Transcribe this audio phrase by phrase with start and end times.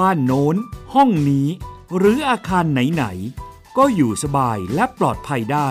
[0.00, 0.56] บ้านโน้น
[0.94, 1.48] ห้องนี้
[1.96, 5.70] หรืออาคารไหนๆ ก็อยู่สบายและปลอดภัยได้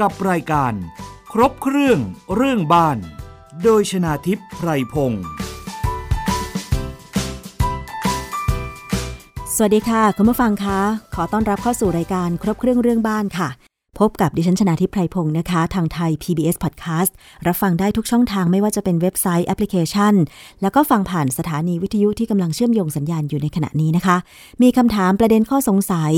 [0.00, 0.72] กับรายการ
[1.32, 1.98] ครบเครื่อง
[2.34, 2.98] เรื่องบ้าน
[3.62, 5.24] โดยชนาทิพย์ไพรพงศ์
[9.56, 10.80] สวัสดีค่ะ คุณผู้ฟังคะ
[11.14, 13.48] ขอต้อนรับเข้าสู่รายการครบเครื่องเรื่องบ้านค่ะ
[13.98, 17.10] พบกับดิฉันชนาทิพไพรพงศ์นะคะ ทางไทย PBS Podcast
[17.46, 20.14] รับฟังได้ทุกช่องทางไม่ว่าจะเป็นเว็บไซต์แอปพลิเคชัน
[20.62, 24.16] แล้วก็ฟังผ่านสถานีวิทยุที่กำลังเชื่อมโยงสัญญาณอยู่ในขณะนี้นะคะ
[24.62, 26.12] มีคำถามประเด็นข้อสงสัย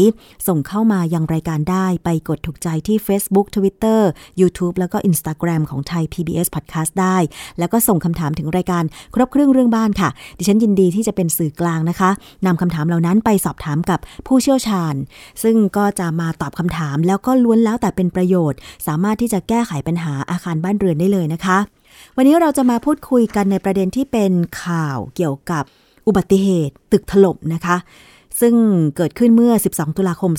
[0.49, 4.01] ส่งเข้ามายังรายการได้ไปกดถูกใจที่ Facebook Twitter
[4.41, 7.17] YouTube แล้วก็ Instagram ของไทย PBS Podcast ได้
[7.59, 8.85] แล้วก็ส่งคำถามถึงรายการ
[9.15, 12.11] ครบเครื่องเรื่องบ้านค่ะ ดิฉันยินดีที่จะเป็นสื่อกลางนะคะ
[12.47, 14.95] นำคำถามเหล่านั้นไปสอบถามกับผู้เชี่ยวชาญ
[15.43, 21.59] ซึ่งก็จะมาตอบคำถามแล้วก็ล้วนแล้วแต่เป็นประโยชน์ สามารถที่จะแก้ไขปัญหาอาคารบ้านเรือนได้เลยนะคะ
[22.17, 24.33] วันนี้เราจะมาพูดคุยกันในประเด็นที่เป็น
[24.63, 25.65] ข่าวเกี่ยวกับ
[26.07, 27.77] อุบัติเหตุ ตึกถล่มนะคะ
[28.41, 28.55] ซึ่ง
[28.97, 30.33] เกิดขึ้นเมื่อ 12 ตุลาคม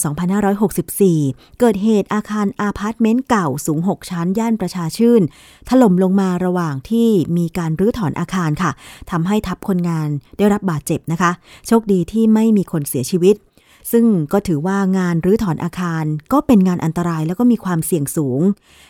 [0.77, 5.21] 2564 เกิดเหตุอาคารอาพาร์ตเมนต์เก่าสูง 6 ชั้น ย่านประชาชื่น
[5.69, 8.71] ถล่มลงมาระหว่างที่มีการรื้อถอนอาคารค่ะ
[9.11, 11.31] ทำให้ทับคนงานได้รับบาดเจ็บนะคะ
[11.67, 13.35] โชคดีที่ไม่มีคนเสียชีวิต
[13.91, 16.03] ซึ่งก็ถือว่างานรื้อถอนอาคาร
[16.33, 18.41] ก็เป็นงานอันตรายแล้วก็มีความเสี่ยงสูง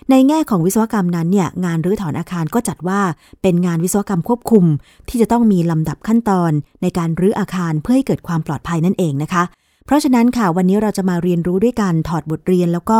[0.10, 3.02] ในแง่ของวิศวกรรมนั้นเนี่ยงานรื้อถอนอาคารก็จัดว่า
[3.42, 4.66] เป็นงานวิศวกรรมควบคุม
[5.10, 9.44] ที่จะต้องมีลำดับขั้นตอนในการรื้ออาคารเพื่อให้เกิดความปลอดภัยนั่นเองนะคะ
[9.86, 13.00] เพราะฉะนั้นค่ะวันนี้เราจะมาเรียนรู้ด้วยการถอดบทเรียนแล้วก็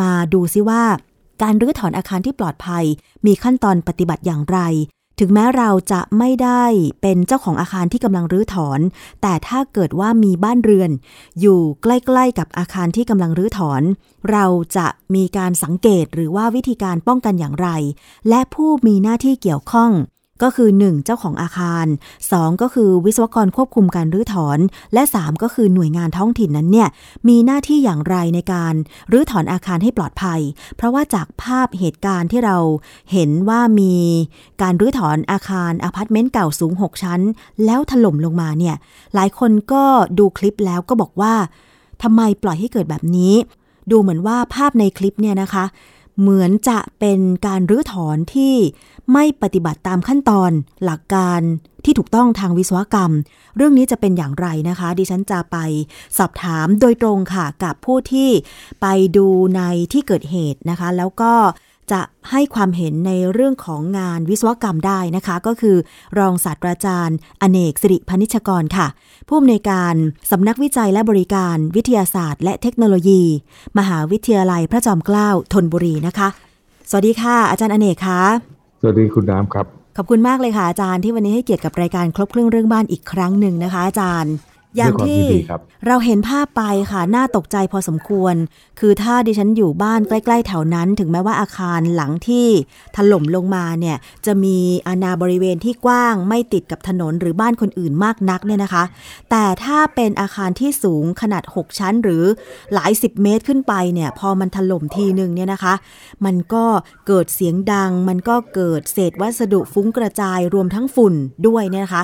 [0.00, 0.82] มาดูซิว่า
[1.42, 2.84] การรื้อถอนอาคารที่ปลอดภัย
[3.26, 4.58] มีขั้นตอนปฏิบัติอย่างไร
[5.20, 6.64] ถึงแม้เราจะไม่ได้
[7.02, 8.80] เป็นเจ้าของอาคารที่กำลังรื้อถอน
[9.22, 10.90] แต่ถ้าเกิดว่ามีบ้านเรือน
[11.40, 11.86] อยู่ใก
[12.16, 13.82] ล้ ๆ กับอาคารที่กำลังรื้อถอน
[14.30, 17.68] เราจะมีการสังเกตหรือว่าวิธีการป้องกันอย่างไร
[18.28, 19.90] และผู้มีหน้าที่เกี่ยวข้อง
[20.42, 21.04] ก็คือ 1.
[21.04, 21.86] เจ้าของอาคาร
[22.24, 22.62] 2.
[22.62, 24.58] ก็คือวิศวกรควบคุมการรื้อถอน
[24.94, 26.88] และ 3 ก็คือหน่วยงานท้องถิ่นนั้นเนี่ย
[27.28, 28.74] มีหน้าที่อย่างไรในการ
[29.12, 30.40] รื้อถอนอาคารให้ปลอดภัย
[30.76, 32.56] เพราะว่าจากภาพเหตุการณ์ที่เรา
[33.12, 33.94] เห็นว่ามี
[34.62, 37.20] การรื้อถอนอาคารอพาร์ตเมนต์เก่าสูง 6 ชั้น
[37.64, 38.76] แล้วถล่มลงมาเนี่ย
[39.14, 39.84] หลายคนก็
[40.18, 41.34] ดูคลิปแล้วก็บอกว่า
[42.02, 43.34] ทำไมปล่อยให้เกิดแบบนี้
[43.90, 45.64] ดูเหมือนว่าภาพในคลิปเนี่ยนะคะ
[46.20, 48.54] เหมือนจะเป็นการรื้อถอนที่
[49.12, 50.50] ไม่ปฏิบัติตามขั้นตอน
[50.84, 51.40] หลักการ
[51.84, 53.12] ที่ถูกต้องทางวิศวกรรม
[53.56, 55.56] เรื่องนี้จะเป็นอย่างไรนะคะ ดิฉันจะไป
[56.18, 58.30] สอบถามโดยตรงค่ะกับผู้ที่
[58.82, 59.26] ไปดู
[59.56, 59.62] ใน
[59.92, 61.32] ที่เกิดเหตุนะคะ แล้วก็
[61.92, 65.76] จะให้ความเห็นในเรื่องของงานวิศวกรรมได้นะคะ ก็คือ
[66.18, 68.86] รองศาสตราจารย์ อเนกสิริพนิชกรค่ะ
[69.28, 69.94] ผู้อำนวยการ
[70.30, 73.22] สำนักวิจัยและบริการวิทยาศาสตร์ และเทคโนโลยี
[73.78, 76.28] มหาวิทยาลัยพระจอมเกล้าธนบุรีนะคะ
[76.90, 78.22] สวัสดีค่ะ อาจารย์อเนกคะ
[78.80, 79.66] สวัสดีคุณน้ำครับ
[79.96, 84.32] ขอบคุณมากเลยค่ะอาจารย์ที่วันนี้ให้เกียรติกับรายการครบเครื่องเรื่องบ้านอีกครั้งหนึ่งนะคะ อาจารย์
[84.76, 85.24] อย่างที่
[85.86, 88.34] เราเห็นภาพไปค่ะ น่าตกใจพอสมควร
[88.80, 92.46] คือถ้าดิฉันอยู่บ้านใกล้ๆแถวนั้น ถึงแม้ว่าอาคารหลังที่
[92.96, 98.84] ถล่มลงมาเนี่ย จะมีอาณาบริเวณที่กว้าง ไม่ติดกับถนนหรือบ้านคนอื่นมากนักเนี่ยนะคะ
[99.30, 102.24] แต่ถ้าเป็นอาคารที่สูงขนาด 6 ชั้นหรือ
[102.74, 105.74] หลายสิบเมตรขึ้นไปเนี่ย พอมันถล่มทีนึงเนี่ยนะคะ
[106.24, 106.64] มันก็
[107.06, 111.14] เกิดเสียงดัง มันก็เกิดเศษวัสดุฟุ้งกระจายรวมทั้งฝุ่น
[111.46, 112.02] ด้วยเนี่ยนะคะ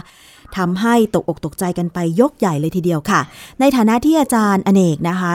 [0.56, 3.20] ทำให้ตกอกตกใจกันไปยกใหญ่เลยทีเดียวค่ะ
[3.60, 5.34] ในฐานะที่อาจารย์อเนกนะคะ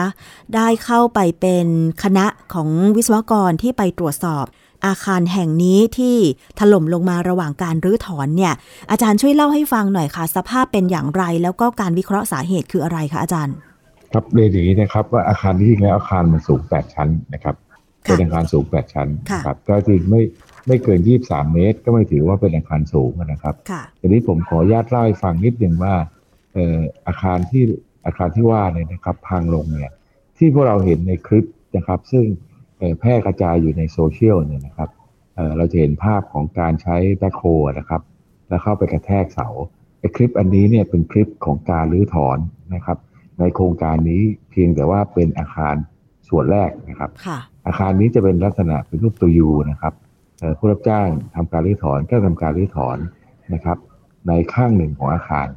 [0.54, 1.66] ได้เข้าไปเป็น
[2.02, 4.44] คณะของวิศวกรที่ไปตรวจสอบ
[4.86, 6.16] อาคารแห่งนี้ที่
[6.58, 8.54] ถล่มลงมาระหว่างการรื้อถอนเนี่ย
[8.90, 13.54] อาจารย์ช่วยเล่าให้ฟังหน่อยค่ะ สภาพเป็นอย่างไร แล้วก็การวิเคราะห์สาเหตุคืออะไรคะอาจารย์
[14.12, 17.54] ครับเรียนอย่างนี้นะครับว่าอาคารที่จริงแล้วอาคารมันสูง 8 ชั้นนะครับ
[18.02, 19.08] เป็นอาคารสูง 8 ชั้น
[19.46, 20.22] ครับก็จริงไม่
[20.68, 23.54] ไม่เกิน 23 เมตร ก็ไม่ถือว่าเป็นอาคารสูงนะครับ
[24.00, 25.94] ทีนี้ผมขออนุญาตเล่าให้ฟังนิดหนึ่งว่า
[27.06, 27.62] อาคารที่
[28.06, 29.92] อาคารที่ว่าเนี่ยนะครับพังลงเนี่ย
[30.38, 31.44] ที่พวกเราเห็นในคลิป
[31.76, 32.24] นะครับ ซึ่ง
[33.00, 34.90] แพร่กระจายอยู่ในโซเชียลเนี่ยนะครับ
[35.56, 37.44] เราจะเห็นภาพของการใช้แบ็คโฮ
[37.78, 38.02] นะครับ
[38.48, 39.48] แล้วเข้าไปกระแทกเสา
[39.98, 42.38] ไอ้คลิปอันนี้เนี่ยเป็นคลิปของการรื้อถอน
[42.74, 42.98] นะครับ
[43.38, 45.74] ในโครงการนี้เพียงแต่ว่าเป็นอาคาร
[46.28, 47.10] ส่วนแรกนะครับ
[47.66, 49.94] อาคารนี้จะเป็นลักษณะเป็นรูปตัวยูนะครับ
[50.58, 52.98] ผู้รับจ้างทำการรื้อถอนก็ทำการรื้อถอน
[53.54, 53.78] นะครับ
[54.28, 55.48] ในข้างหนึ่งของอาคาร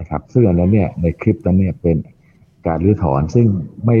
[0.00, 1.96] นะครับ ซึ่งอันนั้นเนี่ยในคลิปนั้นเนี่ยเป็น
[2.66, 3.46] การรื้อถอนซึ่ง
[3.86, 3.98] ไม่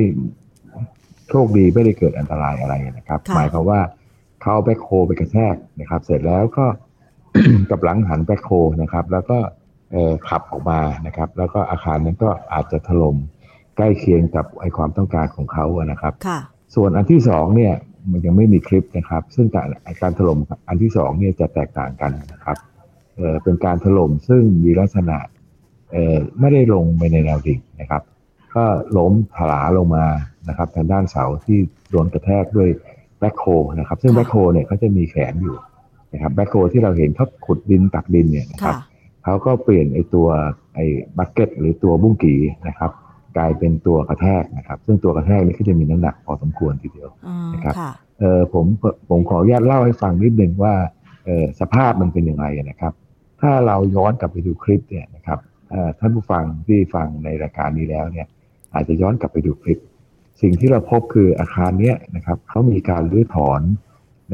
[1.28, 3.80] โชคดีไม่ได้เกิดอันตรายอะไรนะครับ หมายความว่า
[4.42, 6.66] เขาแบ็คโฮไปกระแทกนะครับ เสร็จแล้วก็
[7.70, 8.50] กับหลังหันแบ็คโฮ
[8.82, 9.38] นะครับ แล้วก็
[10.28, 13.16] ขับออกมานะครับ แล้วก็อาคารนั้นก็อาจจะถล่ม
[13.76, 16.14] ใกล้เคียงกับไอความต้องการของเขานะครับ
[16.74, 17.74] ส่วนอันที่สองเนี่ย
[18.10, 19.68] มันยังไม่มีคลิปนะครับ ซึ่งการ
[20.02, 20.38] การถล่ม
[20.68, 22.56] อันที่สองเนี่ยจะแตกต่างกันนะครับ
[23.16, 25.18] เออเป็นการถล่มซึ่งมีลักษณะ
[25.92, 28.02] เอ่อไม่ได้ลงไปในแนวดิ่งนะครับ
[28.54, 28.64] ก็
[28.96, 30.06] ล้มถลาลงมา
[30.48, 31.58] นะครับทางด้านเสาที่
[31.90, 32.68] โดนกระแทกด้วย
[33.18, 33.46] แบ็คโฮ
[33.78, 35.56] นะครับ ซึ่งแบ็คโฮเนี่ยเขาจะมีแขนอยู่
[36.12, 38.76] นะครับแบ็คโฮที่เราเห็นเขาขุดดินตักดินเนี่ยนะครับ
[39.24, 40.28] เขาก็เปลี่ยนไอตัว
[40.74, 40.80] ไอ
[41.18, 42.36] บักเก็ตหรือตัวบุ้งกี
[42.68, 42.90] นะครับ
[43.36, 47.10] กลายเป็นตัวกระแทกนะครับ ซึ่งตัวกระแทกนี้ก็จะมีน้ำหนักพอสมควรทีเดียว
[47.54, 47.74] นะครับ
[48.20, 48.66] เออผม
[49.08, 50.74] ผมขออนุญาตเล่าให้ฟังนิดนึงว่า
[51.24, 52.92] เออสภาพมันเป็นยังไงนะครับ
[53.40, 55.38] ถ้าเราย้อนกลับไปดูคลิปเนี่ยนะครับ
[55.98, 58.26] ท่านผู้ฟังที่ฟังในรายการนี้แล้วเนี่ย
[58.74, 59.78] อาจจะย้อนกลับไปดูคลิป
[60.42, 63.62] สิ่งที่เราพบคืออาคารเนี้ยนะครับเขามีการรื้อถอน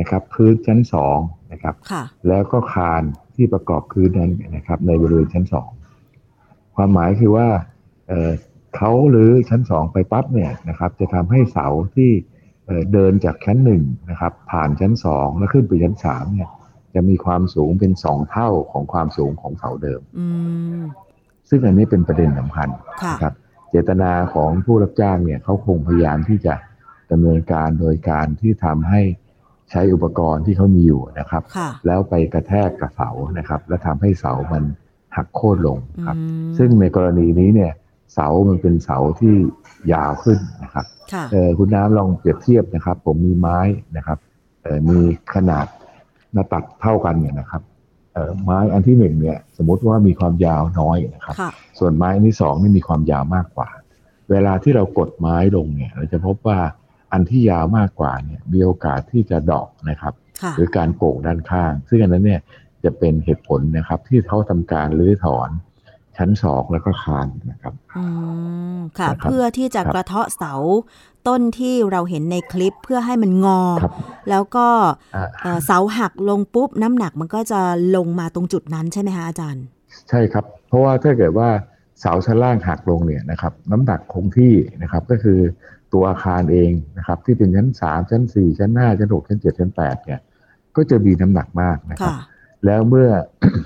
[0.00, 1.18] นะครับพื้นชั้นสอง
[1.52, 1.74] นะครับ
[2.28, 3.02] แล้วก็คาน
[3.34, 5.68] ที่ประกอบพื้นนั้นนะครับ ในบริเวณชั้นสอง
[6.76, 7.48] ความหมายคือว่า
[8.76, 12.10] เเขาหรือชั้นสองไปปั๊บเนี่ยนะครับ จะทำให้เสาที่
[12.92, 16.50] เดินจากชั้นหนึ่งนะครับ ผ่านชั้นสองแล้วขึ้นไปชั้นสามเนี่ย
[16.94, 20.00] จะมีความสูงเป็นสองเท่าของความสูงของเสาเดิม
[21.48, 22.68] ซึ่งอันนี้เป็นประเด็นสำคัญ
[23.10, 23.34] นะครับ
[23.70, 26.54] เจตนาของผู้รับจ้างเนี่ยเขาคงพยายามที่จะ
[27.12, 29.02] ดำเนินการโดยการที่ทำให้
[29.70, 31.42] ใช้อุปกรณ์ที่เขามีอยู่นะครับ
[31.86, 34.64] แล้วไปกระแทกกับเสานะครับ แล้วทำให้เสามัน
[35.16, 36.16] หักโค่นลงครับ
[36.58, 37.72] ซึ่งในกรณีนี้เนี่ย
[38.12, 39.34] เสามันเป็นเสาที่
[39.92, 40.86] ยาวขึ้นนะครับ
[41.32, 43.58] เออคุณน้ำลองเปรียบเทียบนะครับ ผมมีไม้
[43.96, 44.18] นะครับ
[44.62, 44.98] เออมี
[45.34, 45.66] ขนาด
[46.32, 47.62] หน้าตัดเท่ากันเนี่ยนะครับ
[48.12, 51.36] เออไม้อันที่หนึ่งเนี่ย สมมติว่ามีความยาวน้อยนะครับ
[51.78, 53.68] ส่วนไม้อันที่สองนี่มีความยาวมากกว่า
[54.30, 56.58] เวลาที่เรากดไม้ลงเนี่ย เราจะพบว่า
[57.12, 60.14] อันที่ยาวมากกว่าเนี่ย มีโอกาสที่จะดอกนะครับ
[60.56, 62.40] หรือการโก่งด้านข้าง ซึ่งอันนั้นเนี่ย
[62.84, 65.48] จะเป็นเหตุผลนะครับ ที่เขาทำการรื้อถอน
[66.16, 68.04] ชั้นสองแล้วก็คานนะครับอื
[68.76, 70.54] มค่ะ เพื่อที่จะกระเทาะเสา
[71.28, 73.60] ต้นที่เราเห็นในคลิปเพื่อให้มันงอ
[74.30, 74.66] แล้วก็
[75.64, 77.60] เสาหักลงปุ๊บน้ำหนักมันก็จะ
[77.96, 79.64] ลงมาตรงจุดนั้นใช่ไหมคะอาจารย์
[80.08, 81.48] ใช่ครับ เพราะว่าถ้าเกิดว่า
[82.00, 85.38] เสาชั้นล่างหักลงเนี่ยนะครับ น้ำหนักคงที่นะครับก็คือ
[85.92, 90.20] ตัวอาคารเองนะครับที่เป็นชั้นสามชั้นสี่ชั้นห้าชั้นหกชั้นเจ็ดชั้นแปดเนี่ย
[90.76, 92.16] ก็จะมีน้ำหนักมากนะครับ
[92.66, 93.08] แล้วเมื่อ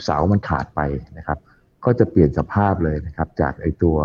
[0.05, 0.81] เสามันขาดไป
[1.19, 1.39] นะครับ
[1.85, 3.97] ก็จะเปลี่ยนสภาพเลยนะครับ จากไอตัว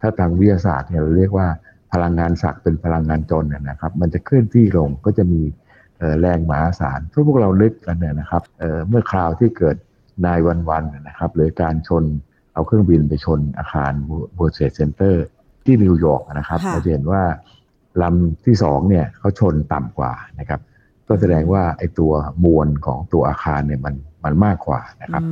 [0.00, 1.48] ถ้าทางวิทยาศาสตร์เนี่ยเราเรียกว่า
[1.92, 5.42] พลังงานศักเป็นพลังงานจนนะครับ มันจะเคลื่อนที่ลงก็จะมี
[6.20, 9.76] แรงมหาศาลทุกพวกเราลึกกันเนี่ยนะครับเเมื่อคราวที่เกิด
[10.26, 12.04] นายวันวันนะครับหรือการชน
[12.54, 13.92] เอาเครื่องบินไปชนอาคาร
[14.36, 15.24] World Trade Center
[15.64, 17.22] ที่นิวยอร์กนะครับเราจะเห็นว่า
[18.02, 20.60] ลำที่สองเนี่ยเขาชนต่ำกว่านะครับ
[21.08, 22.12] ก็แสดงว่าไอ้ตัว
[22.44, 23.94] มวลของตัวอาคารเนี่ยมัน
[24.24, 25.22] มันมากกว่านะครับ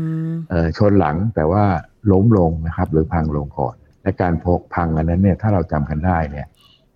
[0.77, 1.65] ชนหลังแต่ว่า
[2.13, 6.47] ล้มลงนะครับหรือพังลงก่อน และการพกพังอันนั้นเนี่ยถ้าเราจำกันได้เนี่ย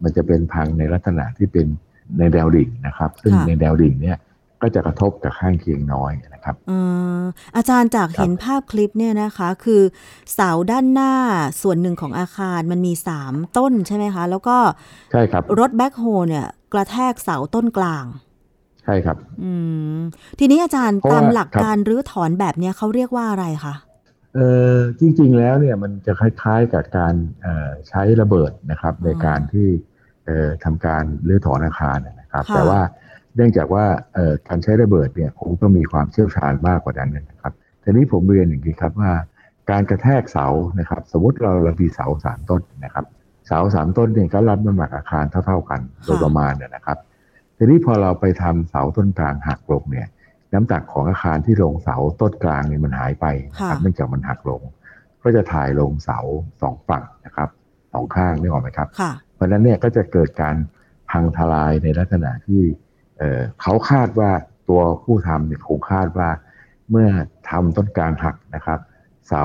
[0.03, 1.67] มันจะเป็นพังในลักษณะที่เป็น
[2.19, 4.19] ในแนวดิ่งนะครับ ซึ่งในแนวดิ่งเนี่ย
[4.63, 6.57] ก็จะกระทบกับข้างเคียงน้อยนะครับ
[7.57, 9.83] อาจารย์จากเห็นภาพคลิปเนี่ยนะคะ คือ
[10.35, 11.15] เสาด้านหน้า
[11.63, 14.57] ส่วนหนึ่งของอาคารมันมีสามต้นใช่ไหมคะ แล้วก็
[15.13, 19.53] ใช่ครับรถแบ็คโฮเนี่ยกระแทกเสาต้นกลางใช่ครับ อื
[19.97, 19.99] ม
[20.39, 23.75] ทีนี้อาจารย์ตามหลักการรื้อถอนแบบนี้เขาเรียกว่าอะไรคะ
[24.35, 24.41] เอ
[24.75, 27.15] อจริง ๆ แล้วเนี่ยมันจะคล้ายๆกับการ
[27.89, 29.69] ใช้ระเบิดนะครับ ในการที่
[30.65, 32.81] ทำการรื้อถอนอาคารนะครับ แต่ว่า
[33.37, 33.85] เนื่องจากว่า
[34.49, 39.13] การใช้ระเบิดเนี่ยคงต้องมีความเชี่ยวชาญมากกว่านั้นนะครับทีนี้ผมเรียนอย่างนี้ครับว่า
[39.70, 40.47] การกระแทกเสา
[40.79, 43.05] นะครับ สมมติเราเรามีเสาสามต้นนะครับ
[43.47, 46.99] เสาสามต้นเนี่ยก็รับน้ำหนักอาคารเท่า ๆกันโดยประมาณเนี่ยนะครับ
[47.62, 50.08] ทีนี้พอเราไปทำเสาต้นกลางหักลงเนี่ย
[50.55, 54.62] น้ำหนักของอาคารที่ลงเสาต้นกลางเนี่ยมันหายไปนะครับเนื่องจากมันหักลง
[55.22, 56.19] ก็จะถ่ายลงเสา
[56.62, 57.48] สองฝั่งนะครับ
[57.93, 58.88] สองข้างนี่ออกไหมครับ
[59.34, 60.56] เพราะนั้นเนี่ยก็จะเกิดการ
[61.10, 62.62] พังทลายในลักษณะที่
[63.19, 64.31] เเขาคาดว่า
[64.69, 66.29] ตัวผู้ทำเนี่ยคงคาดว่า
[66.90, 67.08] เมื่อ
[67.50, 68.79] ทำต้นกลางหักนะครับ
[69.29, 69.43] เสา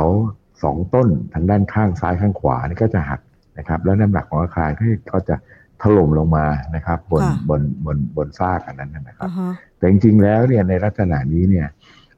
[0.63, 3.21] สองต้นทางด้านข้างซ้ายข้างขวานี่ก็จะหัก
[3.57, 4.69] นะครับ แล้วน้ำหนักของอาคาร
[5.13, 5.35] ก็จะ
[5.81, 9.29] ถล่มลงมานะครับ บนบนบนบนซากอันนั้นนะครับ
[9.77, 11.67] แต่จริงๆแล้วเนี่ยในลักษณะนี้เนี่ย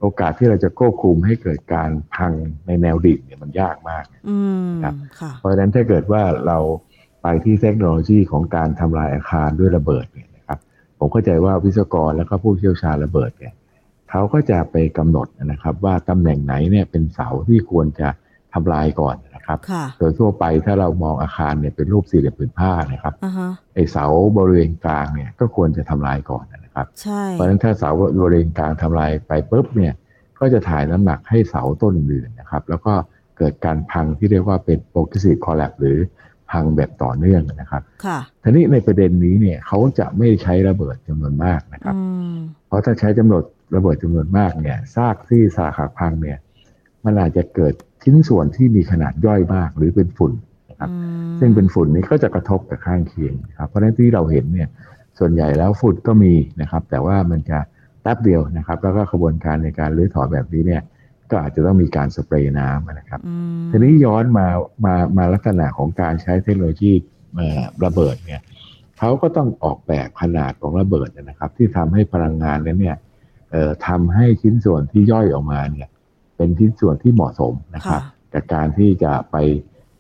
[0.02, 2.34] โอกาสที่เราจะควบคุมให้เกิดการพัง
[2.68, 4.04] ในแนวดิ่งเนี่ยมันยากมาก
[4.84, 4.96] ครับ
[5.40, 6.58] เพราะฉะนั้นถ้าเกิดว่าเรา
[7.24, 10.60] ไปที่เทคโนโลยีของการทำลายอาคารด้วยระเบิดเนี่ยนะครับ
[11.00, 13.54] ผมเข้าใจว่าวิศวกรแล้วก็ผู้เชี่ยวชาญระเบิดเนี่ย
[14.10, 18.10] เขาก็จะไปกำหนดนะครับ ว่าตำแหน่งไหนเนี่ยเป็นเสาที่ควรจะ
[18.54, 19.16] ทำลายก่อน
[19.48, 19.60] นะครับ
[20.00, 23.14] โดยทั่วไปถ้าเรามองอาคารเนี่ยเป็นรูปสี่เหลี่ยมผืนผ้านะครับ
[23.76, 24.06] ไอเสา
[24.38, 26.88] บริเวณกลางเนี่ยก็ควรจะทำลายก่อนนะครับ
[27.32, 27.90] เพราะฉะนั้นถ้าเสา
[28.20, 29.94] บริเวณกลางทำลายไปปุ๊บเนี่ย
[30.40, 32.94] ก็จะถ่ายน้ำหนักให้เสาต้นอื่นนะครับ แล้วก็
[33.38, 35.98] เกิดการพังที่เรียกว่าเป็นโปรกิสิตคอลแลบหรือ
[36.52, 41.96] พังแบบต่อเนื่องนะครับค่ะทีนี้ในประเด็นนี้เนี่ยเขาจะไม่ใช้ระเบิดจำนวนมากนะครับ
[42.68, 43.44] เพราะถ้าใช้จำนวน
[43.76, 46.38] ระเบิดจำนวนมากเนี่ยซากที่สาขาพังเนี่ย
[47.06, 50.34] มันอาจจะเกิดท ชิ้นส่วนที่มีขนาดย่อยมากหรือเป็นฝุ่น
[50.70, 50.90] นะครับ
[51.40, 54.70] ซึ่งเป็นฝุ่นนี้ก็จะกระทบกับข้างเคียงครับเพราะฉะนั้นที่เราเห็นเนี่ย
[55.20, 57.60] ส่วนใหญ่แล้วฝุ่นก็มีนะครับ แต่ว่ามันจะ
[58.02, 60.82] แป๊บเดียวนะครับ แล้วก็กระบวนการในการรื้อถอนแบบนี้เนี่ย
[61.32, 63.22] ก็อาจจะต้องมีการสเปรย์น้ำนะครับ
[63.72, 64.48] ทีนี้ย้อนมา
[64.86, 66.92] มามาลักษณะของการใช้เทคโนโลยี
[67.86, 68.42] ระเบิดเนี่ย
[68.98, 72.98] เขาก็ต้องออกแบบขนาดของระเบิดนะครับ ที่ทำให้พลังงานนั้นเนี่ย
[73.88, 75.90] ทำให้ชิ้นส่วนที่ย่อยออกมาเนี่ย
[76.38, 78.02] เป็นชิ้นส่วนที่เหมาะสมนะครับ
[78.34, 79.38] กับการที่จะไป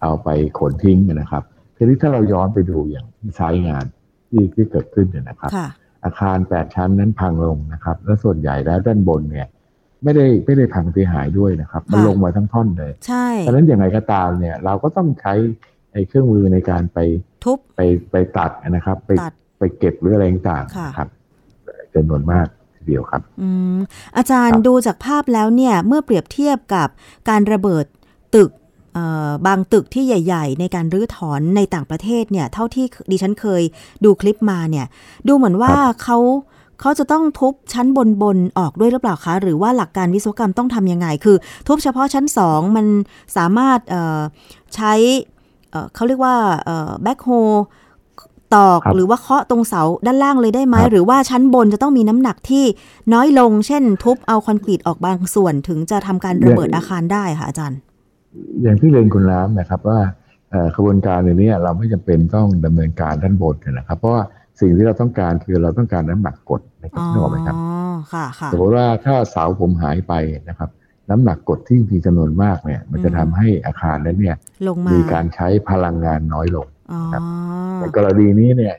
[0.01, 0.29] เอาไป
[0.59, 1.43] ขนทิ้งนะครับ
[1.75, 3.85] ทีนี้ถ้าเราย้อนไปดูอย่างที่ใช้งาน
[4.29, 5.51] ที่ที่เกิดขึ้นเนี่ยนะครับ
[6.03, 9.47] อาคารแปดชั้นนั้นพังลงนะครับ และส่วนใหญ่แล้วด้านบนเนี่ย
[10.03, 15.33] ไม่ได้ไม่ได้พังเสียหายด้วยนะครับ มันลงมาทั้งท่อนเลยใช่ดังนั้นอย่างไรก็ตามเนี่ย เราก็ต้องใช้
[15.91, 16.99] ไอ้เครื่องมือในการไป
[17.43, 17.79] ทุบไป
[18.11, 19.11] ไปตัดนะครับ ไป
[19.57, 21.09] ไปเก็บหรืออะไรต่างๆครับ
[21.95, 23.77] จำนวนมากที เดียวครับอืม
[24.17, 26.87] อาจารย์ดูจากภาพแล้วเนี่ยเมื่อเปรียบเทียบกับ
[27.29, 27.85] การระเบิด
[28.35, 28.51] ตึก
[29.47, 33.63] บางตึกที่ใหญ่ ๆ ในการรื้อถอนในต่างประเทศเนี่ย เท่าที่ดิฉันเคย
[34.05, 34.85] ดูคลิปมาเนี่ย
[35.27, 36.17] ดูเหมือนว่าเขา
[36.81, 42.85] เขาจะต้องทุบชั้นบนบนออกด้วยหรือเปล่าคะ หรือว่าหลักการวิศวกรรมต้องทำยังไง คือ ทุบเฉพาะชั้นสองมัน
[43.37, 43.79] สามารถ
[44.75, 44.93] ใช้
[45.95, 46.35] เขาเรียกว่า
[47.03, 47.29] แบ็คโฮ
[48.55, 52.65] ตอกหรือว่าเคาะตรงเสาด้านล่างเลยได้ไหมหรือว่าชั้นบนจะต้องมีน้ำหนักที่
[53.13, 57.79] น้อยลง เช่น ทุบเอาคอนกรีตออกบางส่วนถึงจะทำการระเบิดอาคารได้ค่ะอาจารย์
[58.61, 59.99] อย่างที่เรียนคุณน้ำนะครับว่า
[60.75, 64.23] ขบวนการในนี้เราไม่จำเป็นต้องดำเนินการด้านบนนะครับ เพราะว่า
[64.59, 67.55] สิ่งที่เราต้องการคือเราต้องการน้ำหนักกดนะครับนึกออกไหมครับ
[68.51, 70.13] สมมติว่าถ้าเสาผมหายไป
[70.49, 70.69] นะครับ
[71.09, 74.35] น้ำหนักกดที่มีจำนวนมากเนี่ย มันจะทำให้อาคารนั้นเนี่ย
[74.93, 76.67] มีการใช้พลังงานน้อยลง
[77.13, 77.21] ครับ
[77.79, 78.75] ในกรณีนี้เนี่ย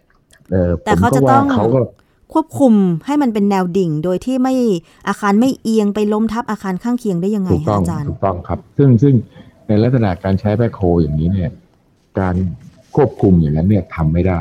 [0.87, 1.81] ผมก็ว่าเขาก็
[2.33, 2.73] ควบคุม
[3.07, 4.55] ให้มันเป็นแนวดิ่ง โดยที่ไม่
[5.09, 9.15] อาคารไม่เอียงไปล้มทับอาคารข้างเคียงได้ยังไงคะอาจารย์ถูกต้องครับ ซึ่งซึ่ง
[9.69, 11.51] ในลักษณะการใช้แบคโฮอย่างนี้เนี่ย
[12.21, 12.35] การ
[12.97, 14.41] ควบคุมอย่างนั้นเนี่ยทำไม่ได้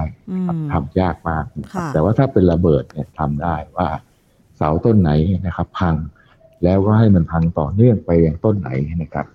[0.71, 1.45] ทำยากมาก
[1.93, 3.87] แต่ว่าถ้าเป็นระเบิดเนี่ยทำได้ว่า
[4.57, 5.11] เสาต้นไหน
[5.45, 5.95] นะครับ พัง
[6.63, 8.69] แล้วก็ให้มันพังต่อเนื่องไปยังต้นไหน
[9.01, 9.25] นะครับ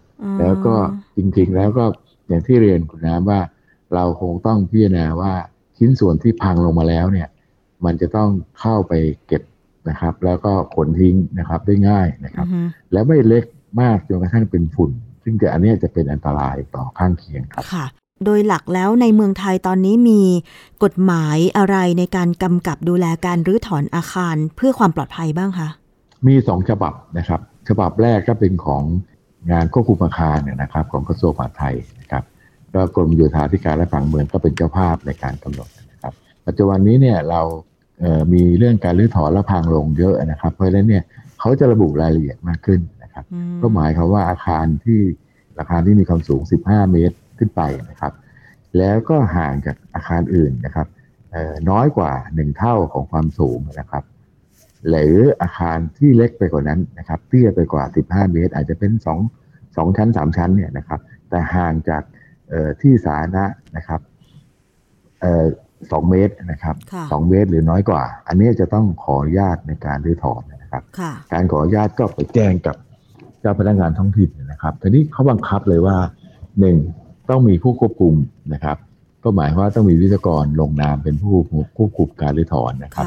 [0.41, 0.75] แล้วก็
[1.17, 1.85] จริงๆแล้วก็
[2.29, 3.41] อย่างที่เรียนคุณน้ำว่า
[3.95, 5.33] เราคงต้องพิจารณาว่า
[5.79, 7.29] ชิ้นส่วนที่พังลงมาแล้วเนี่ย
[7.85, 8.31] มันจะต้อง
[8.61, 8.93] เข้าไป
[9.27, 9.43] เก็บ
[9.89, 12.47] นะครับ แล้วก็ขนทิ้งนะครับได้ง่ายนะครับ
[12.93, 13.45] แล้วไม่เล็ก
[13.81, 14.91] มากจนกระทั่งเป็นฝุ่น
[15.23, 17.87] ซึ่งอันนี้จะเป็นอันตรายต่อข้างเคียงครับค่ะ
[18.25, 20.23] โดยหลักแล้วในเมืองไทยตอนนี้มี
[20.85, 25.69] กฎหมายอะไรในการกำกับดูแลการรื้อถอนอาคารเพื่อความปลอดภัยบ้างคะ
[26.27, 28.83] มีสองฉบับนะครับ ฉบับแรกก็เป็นของ
[29.53, 32.23] งานควบคุมอาคารเนี่ยนะครับ ของกระทรวงมหาดไทยนะครับ
[32.75, 36.13] ก็กรมโยธาธิการและผังเมืองก็เป็นเจ้าภาพในการกำหนดนะครับ
[36.47, 37.41] ปัจจุบันนี้เนี่ยเรา
[38.01, 41.03] เมีเรื่องการรื้อถอนและพังลงเยอะนะครับ เพราะฉะนั้นเนี่ย
[41.39, 42.81] เขาจะระบุรายละเอียดมากขึ้น
[43.15, 43.25] ครับ
[43.63, 45.01] ก็หมายความว่าอาคารที่
[45.59, 48.13] อาคารที่มีความสูง 15 เมตรขึ้นไปนะครับ
[48.79, 50.87] แล้วก็ห่างจากอาคารอื่นนะครับ
[51.71, 54.05] น้อยกว่า 1 เท่าของความสูงนะครับ
[54.89, 58.93] หรืออาคารที่เล็กไปกว่านั้นนะครับเตี้ยไปกว่า 15 เมตร อาจจะเป็น
[59.39, 62.03] 2 2 ชั้น 3 ชั้นเนี่ยนะครับ แต่ห่างจาก
[62.81, 63.45] ที่สาธารณะ
[63.77, 64.01] นะครับ
[65.93, 66.77] สองเมตรนะครับ
[67.13, 70.83] สองเมตรหรือน้อยกว่า อันนี้จะต้องขออนุญาตในการรื้อถอนนะครับ
[71.33, 72.77] การขออนุญาตก็ไปแจ้งกับ
[73.41, 75.97] เจ้าพนักงานท้องถิ่นนะครับทีนี้เขาบังคับเลยว่า
[76.61, 76.77] หนึ่ง
[77.31, 78.15] ต้องมีผู้ควบคุม
[78.53, 78.77] นะครับ
[79.25, 81.37] ก็หมายว่าต้องมีวิศวกรลงนามเป็นผู้
[81.77, 83.07] ควบคุมการรื้อถอนนะครับ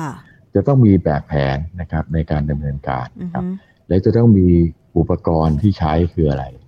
[0.55, 3.43] จะต้องมีแบบแผนนะครับในการดำเนินการนะครับ
[3.87, 4.47] และจะต้องมี
[4.97, 6.64] อุปกรณ์ที่ใช้คืออะไรนะครับ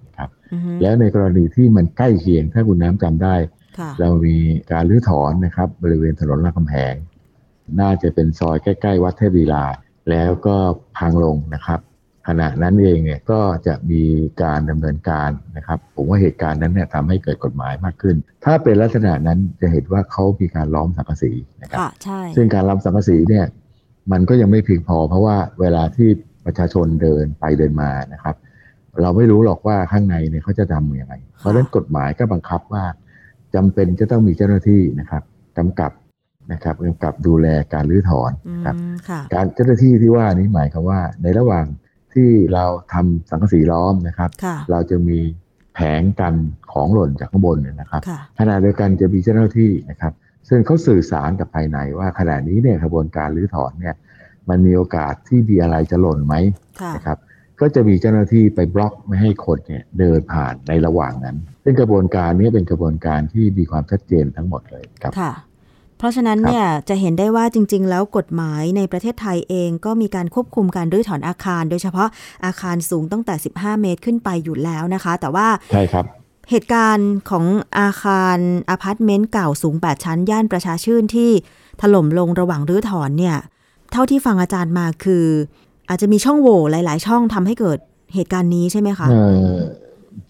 [0.82, 3.36] แล้วในกรณีที่มันใกล้เคียงถ้าคุณน้ำจำได้
[4.00, 4.38] เรามี
[4.72, 6.96] การรื้อถอนนะครับ บริเวณถนนรามคำแหง
[7.82, 9.66] น่าจะเป็นซอยใกล้ ๆ วัดเทพดีลา
[10.10, 10.56] แล้วก็
[10.98, 11.80] พังลงนะครับ
[12.27, 14.04] ขณะนั้นเองเนี่ยก็จะมี
[14.44, 21.80] การดำเนินการนะครับ ผมว่าเหตุการณ์นั้นเนี่ยทำให้เกิดกฎหมายมากขึ้น ถ้าเป็นลักษณะนั้นจะเห็นว่าเขามีการล้อมสังกะสีนะครับ
[22.36, 23.46] ซึ่งการล้อมสังกะสีเนี่ย
[24.12, 26.10] มันก็ยังไม่เพียงพอ เพราะว่าเวลาที่
[26.46, 28.36] ประชาชนเดินไปเดินมานะครับ
[29.01, 32.84] เราไม่รู้หรอกว่าข้างในเนี่ยเขาจะทำอย่างไร เพราะฉะนั้นกฎหมายก็บังคับว่า
[33.56, 35.24] จำเป็นจะต้องมีเจ้าหน้าที่นะครับ
[35.58, 35.92] กำกับ
[36.51, 38.75] นะครับกำกับดูแลการรื้อถอนนะครับ
[39.34, 41.66] การเจ้าหน้าที่ที่ว่านี้หมายความว่า ในระหว่าง
[42.13, 44.30] ที่เราทำสังกะสีล้อมนะครับ
[44.72, 45.20] เราจะมี
[45.74, 46.34] แผงกัน
[46.74, 48.01] ของหล่นจากข้างบนนะครับ
[48.39, 50.13] ขณะเดียวกันจะมีเจ้าหน้าที่นะครับ
[50.50, 53.96] ซึ่งเขาสื่อสารกับภายในว่าขณะนี้เนี่ยกระบวนการรื้อถอนเนี่ย
[54.50, 56.36] มันมีโอกาสที่มีอะไรจะหล่นไหม
[56.96, 57.18] นะครับ
[57.62, 65.34] ก็จะมีเจ้าหน้าที่ไปบล็อกไม่ให้คนเนี่ยเดินผ่านในระหว่างนั้น ซึ่งกระบวนการนี้เป็นกระบวนการที่มีความชัดเจนทั้งหมดเลยครับค่ะ
[65.98, 72.08] เพราะฉะนั้นเนี่ยจะเห็นได้ว่าจริง ๆ แล้วกฎหมายในประเทศไทยเองก็มีการควบคุมการรื้อถอนอาคาร โดยเฉพาะ
[72.46, 76.06] อาคารสูงตั้งแต่ 15 เมตรขึ้นไปอยู่แล้วนะคะ แต่ว่าใช่ครับ
[76.50, 77.46] เหตุการณ์ของ
[77.80, 78.38] อาคาร
[78.70, 81.32] อพาร์ตเมนต์เก่าสูง 8 ชั้น ย่านประชาชื่นที่
[81.82, 83.38] ถล่มลงระหว่างรื้อถอนเนี่ย
[83.92, 85.26] เท่าที่ฟังอาจารย์มาคือ
[85.89, 87.79] อาจจะมีช่องโหว่หลาย ๆ ช่องทำให้เกิด
[88.13, 89.08] เหตุการณ์นี้ใช่ไหมคะ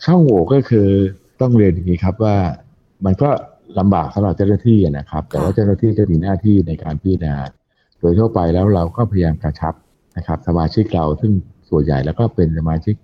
[0.05, 0.87] ช่องโหว่ก็คือ
[1.41, 2.35] ต้องเรียนอย่างนี้ครับว่า
[3.05, 3.29] มันก็
[3.79, 7.35] ลำบากสำหรับเจ้าหน้าที่นะครับ แต่ว่าเจ้าหน้าที่ก็มีหน้าที่ในการพิจารณา
[7.99, 9.73] โดยทั่วไปแล้วเราก็พยายามกระชับ
[10.17, 11.31] นะครับ สมาชิกเราซึ่ง
[11.69, 12.95] ส่วนใหญ่แล้วก็เป็นสมาชิก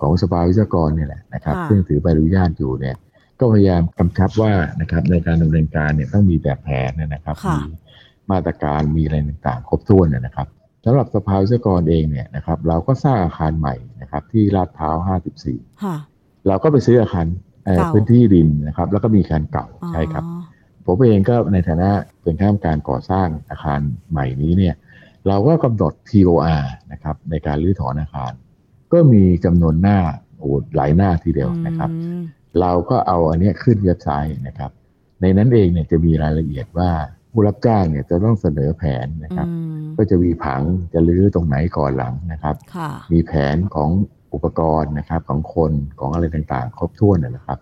[0.00, 2.96] ของสภาวิศวกรเนี่ยแหละนะครับ ซึ่งถือใบอนุญาตอยู่เนี่ย
[3.40, 7.60] ก็พยายามกำชับว่านะครับในการดำเนินการเนี่ยต้องมีแบบแผนนะครับมี
[8.30, 10.46] มาตรการมีอะไรต่างๆ ครบถ้วนนะครับ
[10.88, 14.96] สำหรับสภาวิศวกรเองเนี่ยนะครับเราก็สร้างอาคารใหม่นะครับ ที่ลาดพร้าว
[15.52, 17.26] 54 เราก็ไปซื้ออาคาร
[17.92, 20.24] พื้นที่ดินนะครับ แล้วก็มีการเก่าใช่ครับ
[20.86, 21.90] ผมเองก็ในฐานะ
[22.22, 24.74] เป็นข้ามการก่อสร้างอาคารใหม่นี้เนี่ย
[25.28, 28.32] เราก็กำหนด TOR นะครับในการรื้อถอนอาคาร
[28.92, 29.98] ก็มีจำนวนหน้า
[30.38, 31.90] โอ้หลายหน้าทีเดียวนะครับ
[32.60, 34.70] เราก็เอาอันนี้ขึ้นเว็บไซต์นะครับ
[35.20, 36.90] ในนั้นเองเนี่ยจะมีรายละเอียดว่า
[37.36, 39.48] ผู้รับจ้างเนี่ยจะต้องเสนอแผนนะครับ
[39.96, 40.62] ก็จะมีผัง
[40.92, 42.54] จะรื้อตรงไหนก่อนหลังนะครับ
[43.12, 43.90] มีแผนของ
[44.34, 47.58] อุปกรณ์นะครับ ของคนของอะไรต่างๆ ครบถ้วนนะครับ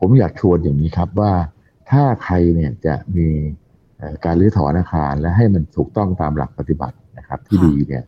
[0.00, 1.32] ผมอยากชวนอย่างนี้ครับว่า
[1.90, 3.28] ถ้าใครเนี่ยจะมี
[4.24, 8.04] การรื้อถอนอาคารและให้มันถูกต้องตามหลักปฏิบัตินะครับ ที่ดีเนี่ย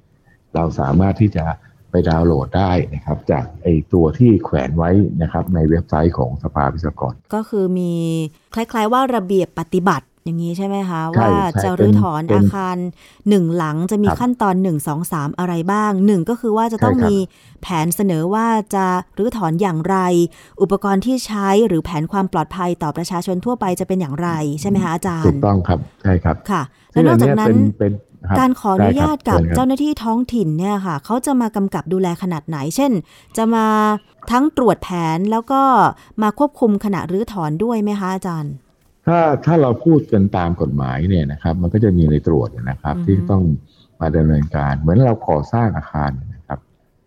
[0.54, 1.44] เราสามารถที่จะ
[1.90, 4.90] ไปดาวน์โหลดได้นะครับ จากไอตัวที่แขวนไว้
[5.22, 7.92] นะครับ ในเว็บไซต์ของสภาวิศวกรก็คือมี
[8.54, 11.30] คล้าย ๆ ว่าระเบียบปฏิบัติ อย่างนี้ใช่ไหมคะ ว่า
[11.62, 12.76] จะรื้อถอนอาคาร
[13.28, 17.16] หนึ่งหลังจะมีขั้นตอนหนึ่งสองสามอะไรบ้างหนึ่งก็คือว่าจะต้องมี
[17.62, 18.86] แผนเสนอว่าจะ
[19.18, 19.96] รื้อถอนอย่างไร
[20.62, 24.28] อุปกรณ์ที่ใช้หรือแผนความปลอดภัยต่อประชาชนทั่วไปจะเป็นอย่างไร
[24.60, 26.62] ใช่ไหมคะอาจารย์ถูกต้องครับใช่ครับค่ะ
[26.92, 27.54] แล้วนอกจากนั้น
[28.38, 32.92] การขออนุญาตกับเจ้าหน้าที่ท้องถิ่นเนี่ยค่ะเขาจะมากำกับดูแลขนาดไหน เช่น
[33.36, 33.66] จะมา
[34.30, 35.62] ทั้งตรวจแผนแล้วก็
[36.22, 38.52] มาควบคุมขณะรื้อถอนด้วยไหมคะอาจารย์
[39.06, 43.42] ถ้าถ้าเราพูดกันตามกฎหมายเนี่ยนะครับ มันก็จะมีในตรวจนะครับ ที่ต้อง
[44.00, 46.58] มาดำเนินการ เหมือนเราก่อสร้างอาคารนะครับ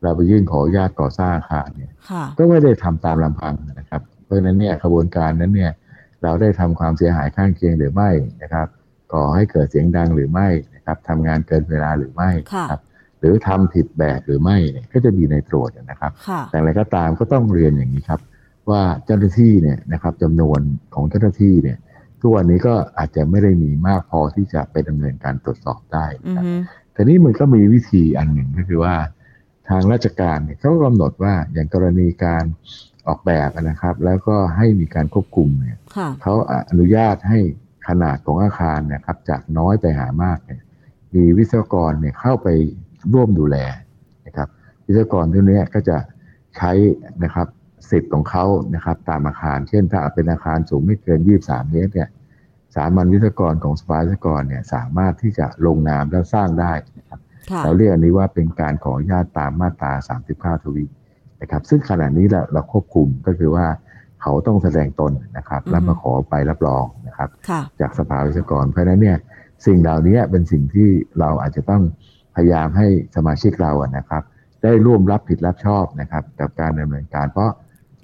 [0.04, 1.92] เราไปยื่นขออนุญาตก่อสร้างอาคารเนี่ย
[2.38, 5.72] ก็ไม่ได้ทำตามลำพังนะครับ เพราะฉะนั้นเนี่ยกระบวนการนั้นเนี่ย
[6.24, 8.10] เราได้ทำความเสียหายข้างเคียงหรือไม่
[8.42, 8.68] นะครับ
[9.14, 12.30] ก่อให้เกิดเสียงดังหรือไม่นะครับทำงานเกินเวลาหรือไม่
[12.70, 12.82] ครับ
[13.20, 16.12] หรือทำผิดแบบหรือไม่เนี่ยก็จะมีในตรวจนะครับ
[16.50, 18.20] แต่อะไรก็ตามก็ต้องเรียนอย่างนี้ครับ
[18.71, 20.60] ว่าเจ้าหน้าที่เนี่ยนะครับจำนวน
[20.93, 21.78] ของเจ้าหน้าที่เนี่ย
[22.21, 26.45] ทุกวันนี้ก็อาจจะไม่ได้มีมากพอที่จะไปดำเนินการตรวจสอบได้นะครับ
[26.93, 28.95] แต่นี่มันก็มีวิธีอันหนึ่งก็คือว่า
[29.69, 32.43] ทางราชการเนี่ยเขากำหนดว่าอย่างกรณีการ
[33.08, 35.78] ออกแบบนะครับ แล้วก็ให้มีการควบคุมเนี่ย
[36.21, 36.34] เขา
[36.69, 37.39] อนุญาตให้
[37.88, 40.62] ขนาดของอาคารเนี่ยครับ จากน้อยไปหามากเนี่ย
[41.15, 42.47] มีวิศวกรเนี่ยเข้าไป
[43.13, 43.58] ร่วมดูแล
[44.25, 44.47] นะครับ
[44.86, 45.97] วิศวกรที่นี้ก็จะ
[46.56, 46.71] ใช้
[47.23, 47.47] นะครับ
[47.91, 48.45] สิทธิ์ของเขา
[48.76, 52.10] นะครับ ตามอาคาร เช่น ถ้าเป็นอาคารสูงไม่เกิน 23 เมตรเนี่ย
[52.76, 57.19] สามัญวิศวกรของสปาวิศวกรเนี่ยสามารถที่จะลงนามแล้วสร้างได้นะครับ
[57.63, 59.91] เราเรียกอันนี้ว่าเป็นการขออนุญาตตามมาตรา
[60.56, 60.86] 39 ทวี
[61.41, 63.65] นะครับ ซึ่งขณะนี้เราเราควบคุมก็คือว่า
[64.21, 67.30] เขาต้องแสดงตนนะครับ แล้วมาขอไปรับรองนะครับ
[67.80, 69.17] จากสภาวิศวกร เพราะฉะนั้นเนี่ย
[69.65, 71.84] สิ่งเหล่านี้เป็นสิ่งที่เราอาจจะต้อง
[72.36, 74.24] พยายามให้สมาชิกเราอะนะครับ
[74.63, 77.52] ได้ร่วมรับผิดรับชอบนะครับ กับการดำเนินการ เพราะ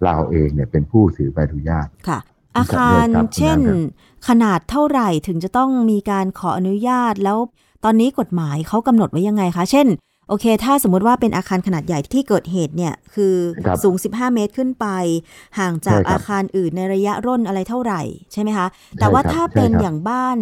[0.03, 2.19] เราเองเนี่ยเป็นผู้ถือใบอนุญาตค่ะ
[2.57, 3.59] อาคารเช่น
[4.27, 7.37] ขนาดเท่าไหร่ถึงจะต้องมีการขออนุญาตแล้ว
[7.83, 9.87] ตอนนี้กฎหมายเขากำหนดไว้ยังไงคะ เช่น
[10.29, 13.33] โอเค ถ้าสมมติว่าเป็นอาคารขนาดใหญ่ที่เกิดเหตุเนี่ยคือ
[13.83, 14.87] สูง 15 เมตรขึ้นไป
[15.59, 18.01] ห่างจากอาคารอื่นในระยะร่นอะไรเท่าไหร่
[18.33, 18.67] ใช่ไหมคะ
[18.99, 20.37] แต่ว่าถ้าเป็นอย่างบ้าน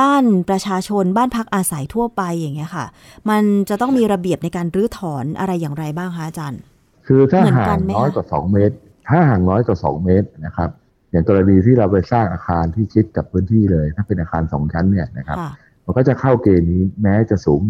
[0.00, 2.86] บ้านประชาชนบ้านพักอาศัยทั่วไปอย่างเงี้ยค่ะ
[3.30, 6.60] มันจะต้องมีระเบียบในการรื้อถอนอะไรอย่างไรบ้างคะอาจารย์
[7.06, 8.74] คือถ้าห่างน้อยกว่า2เมตร
[9.08, 10.70] ถ้าห่างน้อยกว่า2เมตรนะครับ
[11.10, 15.38] อย่างกรณีที่เราไปสร้างอาคารที่ชิดกับพื้นที่เลย ถ้าเป็นอาคารสองชั้นเนี่ยนะครับ
[15.84, 17.62] มันก็จะเข้าเกณฑ์นี้แม้จะสูง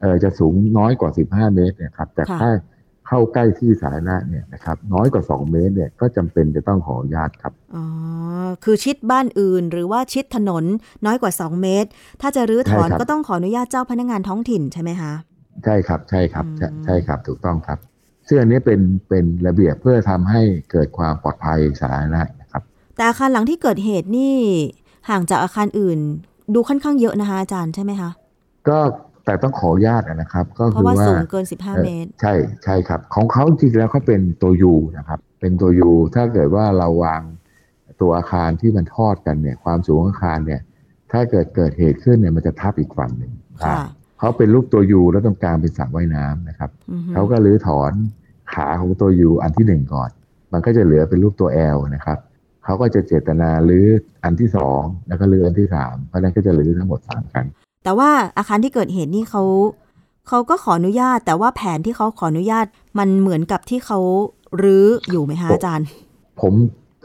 [0.00, 2.50] เออจะสูงน้อยกว่า15เมตรเนี่ยครับแต่ถ้า
[3.08, 7.84] เข้าใกล้ที่สาธารณะเนี่ยนะครับน้อยกว่า 2 เมตรเนี่ยก็จำเป็นจะต้องขออนุญาตครับอ๋อ
[8.64, 10.64] คือชิดบ้านอื่น หรือว่าชิดถนน
[11.06, 11.88] น้อยกว่า 2 เมตร
[12.20, 15.12] ถ้าจะรื้อถอนก็ต้องขออนุญาตเจ้าพนักงานท้องถิ่นใช่ไหมคะ
[15.64, 16.44] ใช่ครับใช่ครับ
[16.84, 17.78] ใช่ครับถูกต้องครับ
[18.28, 22.22] ซึ่งอันนี้เป็นเป็นระเบียบเพื่อทำให้เกิดความปลอดภัยสาธารณะ
[22.96, 24.36] แต่อาคารหลังที่เกิดเหตุนี่
[25.08, 25.98] ห่างจากอาคารอื่น
[26.54, 28.10] ดูค่อนข้างเยอะนะคะอาจารย์ใช่ไหมคะ
[28.68, 28.78] ก็
[29.24, 32.34] แต่ต้องขออนุญาตนะครับ ก็คือว่าสูงเกิน 15 เมตร ใช่
[32.64, 37.22] ใช่ครับ ของเขาจริงแล้วเขาเป็นตัวยูนะครับ เป็นตัวยูถ้าเกิดว่าเราวาง
[38.00, 40.60] ตัวอาคารที่มันทอดกันเนี่ย ความสูงอาคารเนี่ย
[41.12, 43.32] ถ้าเกิดเกิดเหตุขึ้นเนี่ยมันจะทับอีกฝั่งหนึ่ง
[44.18, 46.70] เขาเป็นรูปตัวยูแล้วตรงกลางเป็นสระว่ายน้ำนะครับ
[47.12, 47.92] เขาก็รื้อถอน
[48.52, 50.10] ขาของตัวยูอันที่หนึ่งก่อน
[50.52, 52.18] มันก็จะเหลือเป็นรูปตัวแอลนะครับ
[52.64, 53.86] เขาก็จะเจตนารื้อ
[54.24, 57.46] อันที่สองแล้วก็รื้ออันที่สามเพราะนั้นก็จะรื้อทั้งหมดสามครั้ง
[57.84, 59.42] แต่ว่าอาคารที่เกิดเหตุนี่เขา
[60.28, 62.66] เขาก็ขออนุญาต แต่ว่าแผนที่เขาขออนุญาต
[62.98, 63.98] มันเหมือนกับที่เขา
[64.62, 65.86] รื้ออยู่ไหมคะอาจารย์
[66.40, 66.52] ผม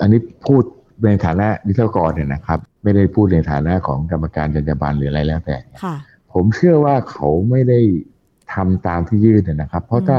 [0.02, 0.64] อันนี้พูด
[1.06, 5.96] ในฐานะวิศวกรเนี่ยนะครับ ไม่ได้พูดในฐานะของกรรมการจรรยาบรรณหรืออะไรแล้วแต่ค่ะ
[6.34, 7.80] ผมเชื่อว่าเขาไม่ได้
[8.54, 10.18] ทำตามที่ยื่นนะครับ เพราะถ้า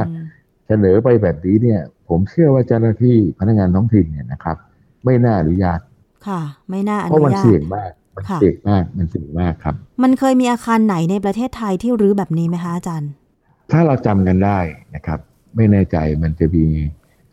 [0.66, 4.57] เสนอไปแบบนี้เนี่ย ผมเชื่อว่าเจ้าหน้าที่พนักงานท้องถิ่นเนี่ยนะครับ
[5.05, 5.81] ไม่น่าอนุญาต
[6.27, 13.11] ค่ะ ไม่น่าอนุญาตเพราะมันเสี่ยงมากมันเสี่ยงมากมันเสี่ยงมากครับ มันเคยมีอาคารไหนในประเทศไทยที่รื้อแบบนี้ไหมคะอาจารย์
[13.70, 14.59] ถ้าเราจำกันได้
[14.94, 15.18] นะครับ
[15.57, 16.64] ไม่แน่ใจมันจะมี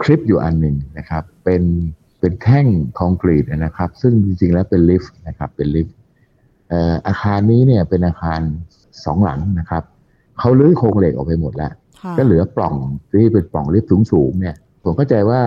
[0.02, 1.64] คลิปอยู่อันหนึ่งนะครับ เป็น
[2.20, 2.66] เป็นแท่ง
[3.00, 5.96] คอนกรีตนะครับ ซึ่งจริงๆแล้วเป็นลิฟต์นะครับ เป็นลิฟต์
[7.08, 8.42] อาคารนี้เนี่ยเป็นอาคาร
[9.06, 9.84] สองหลังนะครับ
[10.40, 11.74] เขาลื้อโครงเหล็กออกไปหมดแล้ว
[12.18, 12.76] ก็เหลือปล่อง
[13.12, 15.42] ที่เป็นปล่องลิฟต์สูงๆเนี่ย ผมเข้าใจว่า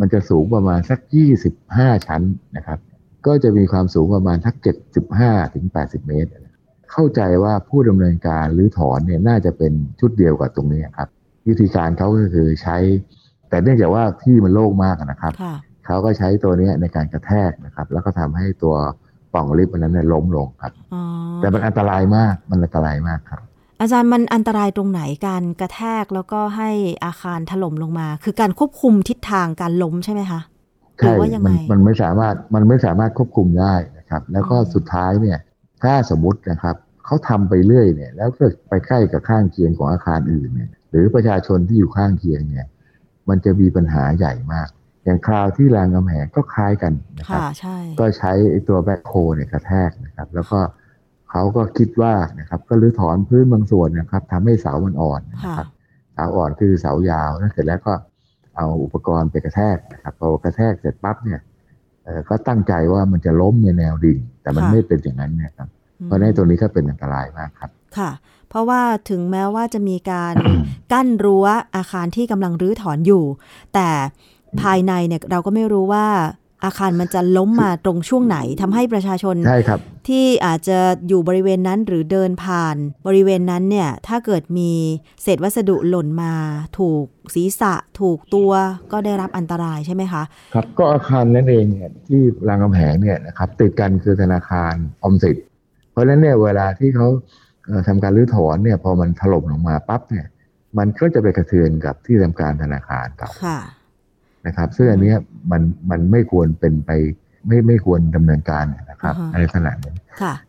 [0.00, 2.22] มันจะสูงประมาณสักยี่สิบห้าชั้น
[2.56, 2.78] นะครับ
[3.26, 6.30] ก็จะมีความสูงประมาณทักเจ็ดสิบห้าถึงแปดสิบเมตร
[6.92, 11.08] เข้าใจว่าผู้ดำเนินการหรือถอนเนี่ยน่าจะเป็นชุดเดียวกับตรงนี้ครับ
[11.48, 12.76] วิธีการเขาก็คือใช้
[13.48, 15.32] แต่เนื่องจากว่าที่มันโล่งมากนะครับ
[15.86, 18.74] เขาก็ใช้ตัวนี้ในการกระแทกนะครับ แล้วก็ทำให้ตัว
[19.34, 20.72] ป่องลิฟต์นั้นล้มลงครับ
[21.38, 23.40] แต่มันอันตรายมากมันอันตรายมากครับ
[23.80, 26.70] อาจารย์มันอันตรายตรงไหนการกระแทกแล้วก็ให้
[27.04, 30.40] อาคารถล่มลงมา คือการควบคุมทิศทางการล้มใช่ไหมคะ
[30.98, 31.14] ใช่
[31.46, 35.38] มันมันไม่สามารถมันไม่สามารถควบคุมได้นะครับ แล้วก็สุดท้ายเนี่ย
[35.82, 42.66] ถ้าสมมตินะครับเขาทำไปเรื่อยเนี่ย แล้วก็ไปใกล้กับข้างเคียงของอาคารอื่นเนี่ย หรือประชาชนที่อยู่ข้างเคียงเนี่ย
[43.28, 44.68] มันจะมีปัญหาใหญ่มาก
[45.06, 47.42] อย่างคราวที่รางกำแหงก็คล้ายกันนะครับ
[48.00, 48.32] ก็ใช้
[48.68, 50.58] ตัวแบ็คโฮเนี่ยกระแทกนะครับ แล้วก็
[51.30, 55.68] เขาก็คิดว่านะครับ ก็รื้อถอนพื้นบางส่วนนะครับทำให้เสามันอ่อนนะครับ
[56.14, 57.94] เสาอ่อนคือเสายาวแล้วเสร็จแล้วก็
[58.56, 61.40] เอาอุปกรณ์ไปกระแทกนะครับพอกระแทกเสร็จปั๊บเนี่ย
[62.28, 65.68] ก็ตั้งใจว่ามันจะล้มในแนวดิ่ง แต่มันไม่เป็นอย่างนั้นนะครับ
[66.04, 68.10] เพราะในตัวนี้ก็เป็นอันตรายมากครับ ค่ะ
[68.48, 70.34] เพราะว่าถึงแม้ว่าจะมีการ
[70.92, 73.24] กั้นรั้วอาคารที่กำลังรื้อถอนอยู่
[73.74, 73.88] แต่
[74.62, 76.06] ภายในเนี่ยเราก็ไม่รู้ว่า
[76.64, 80.78] อาคารมันจะล้มมาตรงช่วงไหนทำให้ประชาชนใช่ครับ ที่อาจจะ
[81.08, 84.70] อยู่บริเวณนั้นหรือเดินผ่านบริเวณนั้นเนี่ย ถ้าเกิดมี
[85.22, 86.32] เศษวัสดุหล่นมา
[86.78, 87.04] ถูก
[87.34, 88.50] ศีรษะ ถูกตัว
[88.92, 90.22] ก็ได้รับอันตรายใช่ไหมคะ
[90.54, 95.44] ครับ ก็อาคารนั่นเองเนี่ยที่รางกำแหงเนี่ยนะครับติดกันคือธนาคารอมสิทธิ์
[95.92, 97.08] เพราะฉะนั้นเนี่ยเวลาที่เขา
[97.88, 100.26] ทำการรื้อถอนเนี่ยพอมันถล่มลงมาปั๊บเนี่ย
[100.78, 103.30] มันก็จะไปกระเทือนกับที่ทำการธนาคารเก่า
[104.46, 105.14] นะครับซึ่งอันนี้
[105.50, 106.90] มันมันไม่ควรเป็นไป
[107.46, 109.94] ไม่ไม่ควรดำเนินการนะครับในขณะนี้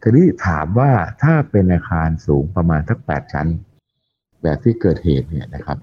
[0.02, 0.92] ทีนี้ถามว่า
[1.24, 3.48] ถ้าเป็นอาคารสูงประมาณสักแปดชั้น
[4.44, 5.78] แบบที่เกิดเหตุเนี่ยนะครับ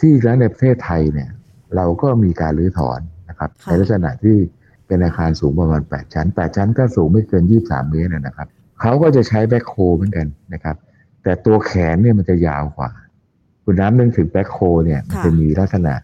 [0.00, 1.30] ที่แล้วในประเทศไทยเนี่ย
[1.76, 4.38] เราก็มีการรื้อถอนนะครับ ในลักษณะที่
[4.86, 8.48] เป็นอาคารสูงประมาณแปดชั้นแปดชั้นก็สูงไม่เกินยี่สามเมตรนะครับ
[8.80, 10.76] เขาก็จะใช้แบ็คโฮเหมือนกันนะครับ
[11.22, 12.90] แต่ตัวแขนเนี่ยมันจะยาวกว่า
[13.64, 15.94] คุณน้ำนึกถึงแบ็คโฮเนี่ยมันจะมีลักษณะ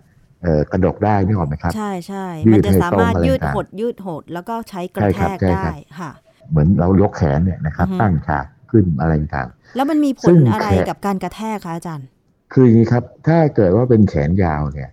[0.72, 5.68] กระดกได้นี่หรอไหมครับ ใช่ใช่มันจะสามารถยืดหดยืดหด แล้วก็ใช้กระแทกได้
[6.00, 6.10] ค่ะ
[6.50, 12.08] เหมือนเรายกแขนเนี่ยนะครับ ตั้งฉากขึ้นอะไรต่างแล้วมันมีผลอะไรกับการกระแทกคะอาจารย์
[12.52, 14.90] คืออย่างนี้ครับ ถ้าเกิดว่าเป็นแขนยาวเนี่ย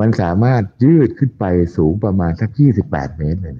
[0.00, 1.44] มันสามารถยืดขึ้นไป
[1.76, 3.54] สูงประมาณสักยี่สิบแปดเมตรเลย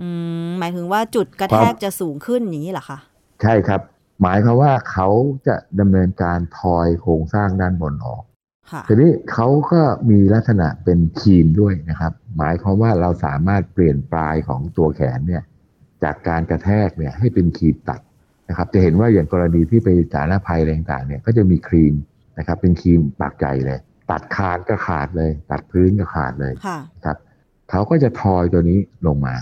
[0.00, 0.08] อื
[0.46, 2.98] มหมายถึงว่าจุดกระแทกจะสูงขึ้นอย่างนี้เหรอคะ
[3.42, 3.80] ใช่ครับ
[4.22, 5.08] หมายความว่าเขา
[5.46, 8.22] จะดำเนินการทอยโครงสร้างด้านบนออก
[8.88, 15.42] ทีนี้เขาก็มีลักษณะเป็นคีมด้วยนะครับ หมายความว่าเราสามารถเปลี่ยนปลายของตัวแขนเนี่ย
[16.04, 18.00] จากการกระแทกเนี่ยให้เป็นคีมตัด
[18.48, 21.94] นะครับ จะเห็นว่าอย่างกรณีที่ไปสารภัยอะไรต่างๆเนี่ยก็จะมีครีม
[22.38, 23.78] นะครับ เป็นครีมปากใหญ่เลย
[24.10, 26.52] ตัดคานก็ขาดเลย ตัดพื้นก็ขาดเลย
[27.04, 27.16] ครับ
[27.70, 29.36] เขาก็จะทอยตัวนี้ลงมา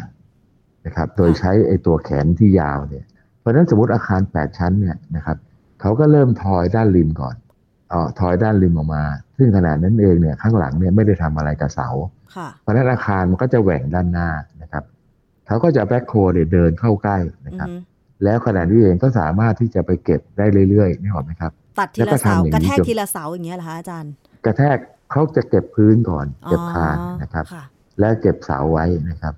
[0.87, 3.05] นะครับ โดยใช้ไอ้ตัวแขนที่ยาวเนี่ย
[3.39, 5.37] เพราะฉะนั้นสมมติอาคารแปดชั้นเนี่ยนะครับ
[5.81, 7.48] เขาก็เริ่มทอยด้านริมก่อนเอา
[8.19, 9.03] ถอยด้านริมออกมา
[9.39, 11.89] ซึ่งขนาดนั้นเองเนี่ยข้างหลังเนี่ยไม่ได้ทำอะไรกับเสา
[12.63, 14.29] เพราะนั้นอาคารมันก็จะแหว่งด้านหน้า
[14.63, 14.85] นะครับ
[15.47, 16.15] เขาก็จะแบ็คโค
[16.53, 17.69] เดินเข้าใกล้นะครับ
[18.25, 24.13] แล้วขนาดนี้เองก็สามารถที่จะไปเก็บได้เรื่อยๆนี่หรอไหมครับตัดทีละเสากระแทกทีละเสาอย่างเงี้ยเหรอคะอาจารย์
[24.45, 24.79] กระแทก
[25.11, 27.45] เขาจะเก็บพื้นก่อน เก็บคานนะครับ
[28.01, 29.35] แล้วเก็บเสาไว้นะครับ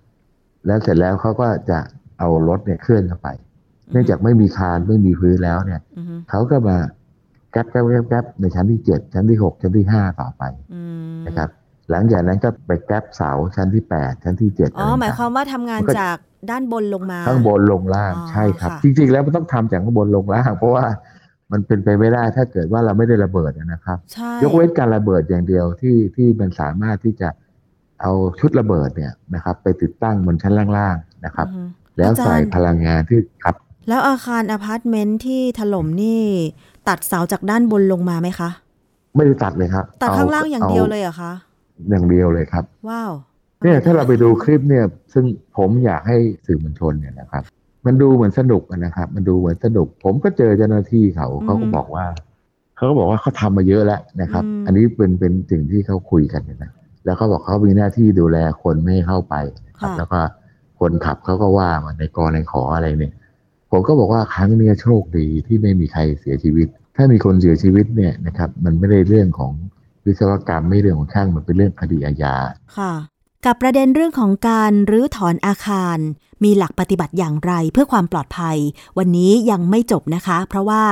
[0.67, 1.79] แล้วเสร็จแล้วเขาก็จะ
[2.19, 3.29] เอารถเนี่ยเคลื่อนเข้าไป
[3.93, 5.81] เนื่องจากไม่มีคานไม่มีพื้นแล้วเนี่ย
[6.31, 6.77] เขาก็มา
[7.53, 10.43] แก๊บแก๊บแก๊บแก๊บในชั้นที่เจ็ดชั้นที่หกชั้นที่ห้าต่อไป
[11.27, 11.49] นะครับ
[11.91, 16.17] หลังจากนั้นก็ไปแก๊บเสาชั้นที่แปดชั้นที่เจ็ดอ๋อหมายความว่าทำงานจาก
[16.51, 20.85] ด้านบนลงมาข้างบนลงล่างใช่ครับ จริง ๆ แล้วมันต้องทำจากข้างบนลงล่าง เพราะว่า
[21.53, 23.99] มันเป็นไปไม่ได้ถ้าเกิดว่าเราไม่ได้ระเบิดนะครับ
[24.43, 27.29] ยกเว้นการระเบิดอย่างเดียวที่ที่มันสามารถที่จะ
[28.01, 31.49] เอาชุดระเบิดเนี่ยนะครับ ไปติดตั้งบนชั้นล่างๆนะครับ
[31.99, 33.55] แล้วใส่พลังงานที่ครับ
[33.89, 36.25] แล้วอาคารอพาร์ตเมนต์ที่ถล่มนี่
[36.89, 38.51] ตัดเสาจากด้านบนลงมาไหมคะ
[39.17, 41.33] ไม่ได้ตัดเลยครับ ตัดข้างล่างอย่างเดียวเลยเหรอคะ
[41.91, 43.13] อย่างเดียวเลยครับ ว้าว
[43.63, 45.25] เนี่ยถ้าเราไปดูคลิปเนี่ย ซึ่ง
[45.57, 47.43] ผมอยากให้สื่อมวลชนเนี่ยนะครับ
[47.87, 52.05] มันดูเหมือนสนุกนะครับ มันดูเหมือนสนุก ผมก็เจอเจ้าหน้าที่เขาเขาก็บอกว่า
[52.77, 56.71] เขาก็บอกว่าเขาทามาเยอะแล้วนะครับ อันนี้เป็นเป็นสิ่งที่เขาคุยกันนะ
[57.05, 59.35] แล้วเขาบอกเขามีหน้าที่ดูแลคนไม่ให้เข้าไป
[59.81, 60.21] ครับ แล้วก็
[60.81, 63.13] คนขับเขาก็ว่ามันในกรในขออะไรเนี่ย
[63.71, 69.53] ผมก็บอกว่าครั้งนี้โชคดีที่ไม่มีใครเสียชีวิต ถ้ามีคนเสียชีวิตเนี่ยนะครับ มันไม่ได้เรื่องของ
[70.07, 72.37] วิศวกรรมไม่เรื่องของช่างมันเป็นเรื่องคดีอาญา
[72.79, 72.93] ค่ะ
[73.47, 75.99] กับประเด็นเรื่องของการรื้อถอนอาคาร
[76.45, 78.57] มีหลักปฏิบัติอย่างไรเพื่อความปลอดภัย
[78.99, 80.83] วันนี้ยังไม่จบนะคะ เพราะว่า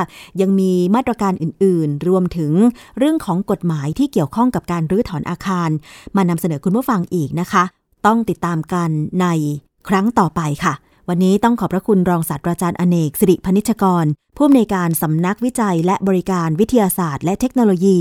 [0.40, 2.52] ยังมีมาตรการอื่น ๆ รวมถึง
[2.98, 5.70] เรื่องของกฎหมายที่เกี่ยวข้องกับการรื้อถอนอาคาร
[6.16, 7.64] มานำเสนอคุณผู้ฟังอีกนะคะ
[8.06, 8.90] ต้องติดตามกัน
[9.22, 9.26] ใน
[9.88, 10.74] ครั้งต่อไปค่ะ
[11.10, 14.04] วันนี้ต้องขอบพระคุณรองศาสตราจารย์อเนกสิริพนิชกร
[14.36, 17.98] ผู้อำนวยการสำนักวิจัยและบริการวิทยาศาสตร์ และเทคโนโลยี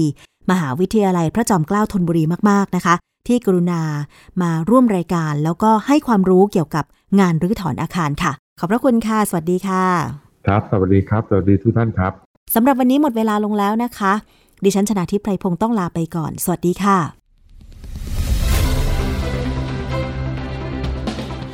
[0.52, 2.96] มหาวิทยาลัยพระจอมเกล้าธนบุรีมาก ๆ นะคะ
[3.28, 3.82] ที่กรุณา
[4.42, 6.86] มาร่วมรายการ แล้วก็ให้ความรู้เกี่ยวกับ
[7.20, 9.84] งานรื้อถอนอาคารค่ะ ขอบพระคุณค่ะ สวัสดีค่ะ
[10.46, 12.12] ครับ สวัสดีครับ สวัสดีทุกท่านครับ
[12.56, 14.14] สำหรับวันนี้หมดเวลาลงแล้วนะคะ
[14.64, 17.27] ดิฉันชนะทิพไพรพงศ์ต้องลาไปก่อน สวัสดีค่ะ